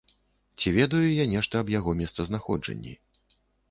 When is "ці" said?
0.61-0.73